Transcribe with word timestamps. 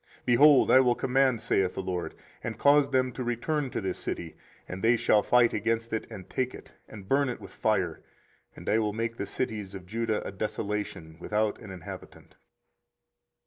24:034:022 0.25 0.25
Behold, 0.25 0.71
I 0.71 0.79
will 0.79 0.95
command, 0.95 1.41
saith 1.41 1.75
the 1.75 1.81
LORD, 1.83 2.15
and 2.43 2.57
cause 2.57 2.89
them 2.89 3.11
to 3.11 3.23
return 3.23 3.69
to 3.69 3.79
this 3.81 3.99
city; 3.99 4.35
and 4.67 4.83
they 4.83 4.95
shall 4.95 5.21
fight 5.21 5.53
against 5.53 5.93
it, 5.93 6.09
and 6.09 6.27
take 6.27 6.55
it, 6.55 6.71
and 6.89 7.07
burn 7.07 7.29
it 7.29 7.39
with 7.39 7.53
fire: 7.53 8.01
and 8.55 8.67
I 8.67 8.79
will 8.79 8.93
make 8.93 9.17
the 9.17 9.27
cities 9.27 9.75
of 9.75 9.85
Judah 9.85 10.25
a 10.25 10.31
desolation 10.31 11.17
without 11.19 11.59
an 11.59 11.69
inhabitant. 11.69 12.33